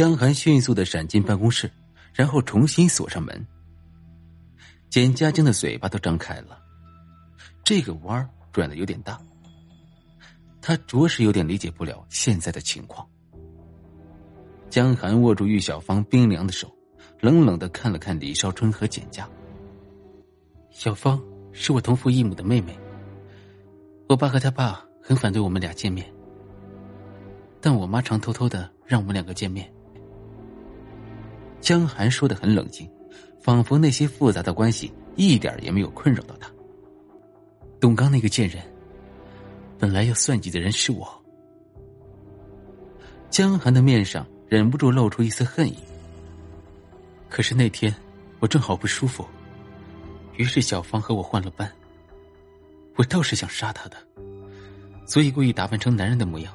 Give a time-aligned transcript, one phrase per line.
[0.00, 1.70] 江寒迅速的闪进办公室，
[2.14, 3.46] 然后重新锁上门。
[4.88, 6.58] 简家晶的嘴巴都张开了，
[7.62, 9.20] 这个弯转的有点大。
[10.62, 13.06] 他着实有点理解不了现在的情况。
[14.70, 16.74] 江寒握住玉小芳冰凉的手，
[17.20, 19.28] 冷冷的看了看李少春和简家。
[20.70, 21.22] 小芳
[21.52, 22.74] 是我同父异母的妹妹。
[24.08, 26.10] 我爸和他爸很反对我们俩见面，
[27.60, 29.70] 但我妈常偷偷的让我们两个见面。
[31.60, 32.90] 江寒说的很冷静，
[33.40, 36.50] 仿佛那些复杂的关系一点也没有困扰到他。
[37.78, 38.62] 董刚那个贱人。
[39.78, 41.08] 本来要算计的人是我，
[43.30, 45.78] 江寒的面上忍不住露出一丝恨意。
[47.30, 47.94] 可是那天
[48.40, 49.24] 我正好不舒服，
[50.36, 51.72] 于是小芳和我换了班。
[52.96, 53.96] 我倒是想杀他的，
[55.06, 56.52] 所以故意打扮成男人的模样，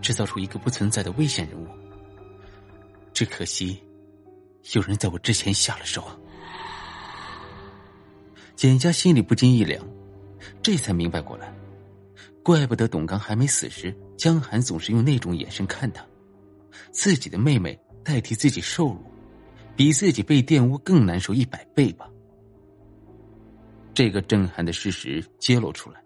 [0.00, 1.68] 制造出一个不存在的危险人物。
[3.12, 3.78] 只可惜，
[4.72, 6.02] 有人在我之前下了手。
[8.56, 9.86] 简家心里不禁一凉，
[10.62, 11.54] 这才明白过来。
[12.42, 16.04] 怪不得董刚还没死时，江寒总是用那种眼神看他。
[16.90, 19.02] 自己的妹妹代替自己受辱，
[19.76, 22.08] 比自己被玷污更难受一百倍吧。
[23.92, 26.02] 这个震撼的事实揭露出来，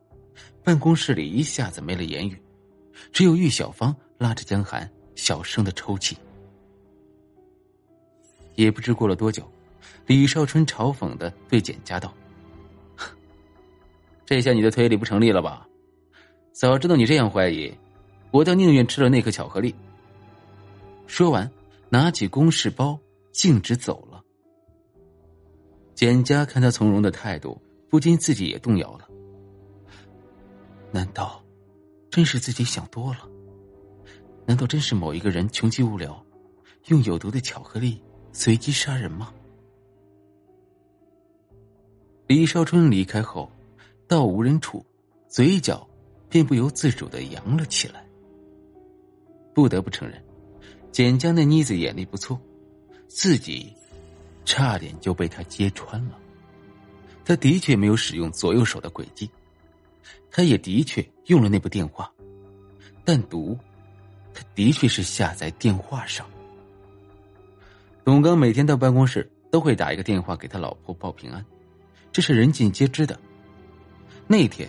[0.63, 2.41] 办公室里一下子没了言语，
[3.13, 6.17] 只有玉小芳拉着江寒小声的抽泣。
[8.59, 9.49] 也不知过了多久，
[10.07, 12.13] 李少春嘲讽的对简家道
[14.27, 15.65] ：“这下你的推理不成立了吧？”
[16.51, 17.73] 早知道你这样怀疑，
[18.33, 19.73] 我倒宁愿吃了那颗巧克力。
[21.07, 21.49] 说完，
[21.89, 22.99] 拿起公事包，
[23.31, 24.21] 径直走了。
[25.95, 29.09] 简家看他从容的态度，不禁自己也动摇了。
[30.91, 31.41] 难道
[32.11, 33.21] 真是自己想多了？
[34.47, 36.21] 难道真是某一个人穷极无聊，
[36.87, 39.33] 用有毒的巧克力随机杀人吗？
[42.27, 43.51] 李少春离开后，
[44.07, 44.85] 到无人处，
[45.29, 45.89] 嘴角。
[46.31, 48.05] 便不由自主的扬了起来。
[49.55, 50.23] 不得不承认，
[50.93, 52.39] 简家那妮子眼力不错，
[53.07, 53.73] 自己
[54.45, 56.19] 差点就被他揭穿了。
[57.25, 59.31] 他的确没有使用左右手的诡计，
[60.31, 62.13] 他也的确用了那部电话，
[63.07, 63.59] 但毒，
[64.35, 66.29] 他的确是下在电话上。
[68.09, 71.45] 董刚每天到办公室都会打一个电话给他老婆报平安，
[72.11, 73.21] 这是人尽皆知的。
[74.27, 74.67] 那天。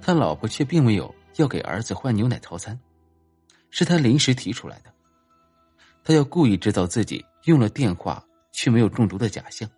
[0.00, 2.76] 他老婆却并没有要给儿子换牛奶套餐，
[3.70, 4.92] 是他临时提出来的。
[6.02, 8.20] 他要故意制造自己用了电话
[8.50, 9.70] 却没有中毒的假象，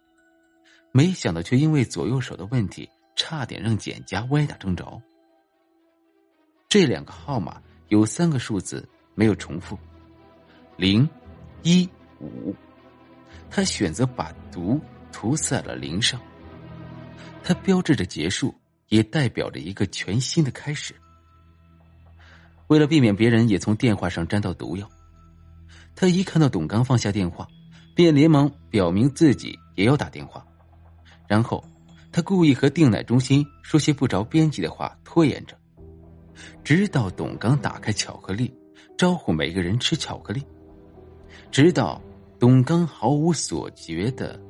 [0.91, 4.99] 没想到却因为左右手的问题，差点让简家歪打正着。
[6.71, 9.79] 这两个号码有三个数字没有重复，
[10.79, 11.07] 零、
[11.63, 11.87] 一、
[12.19, 12.57] 五。
[13.51, 14.81] 他选择把毒
[15.13, 16.21] 涂在了零上，
[17.43, 18.55] 它标志着结束。
[18.89, 20.95] 也代表着一个全新的开始。
[22.69, 24.89] 为了避免别人也从电话上沾到毒药，
[25.97, 27.49] 他一看到董刚放下电话，
[27.97, 30.47] 便连忙表明自己也要打电话。
[31.27, 31.65] 然后，
[32.13, 35.57] 他故意和订奶中心说些不着边际的话，拖延着，
[36.63, 38.55] 直到董刚打开巧克力，
[38.97, 40.45] 招呼每个人吃巧克力，
[41.51, 42.01] 直到
[42.39, 44.41] 董刚毫无所觉的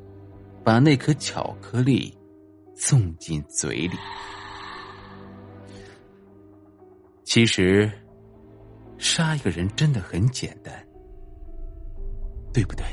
[0.64, 2.16] 把那颗巧克力
[2.74, 3.96] 送进嘴里。
[7.24, 7.90] 其实，
[8.98, 10.72] 杀一个人真的很简单，
[12.52, 12.84] 对不对？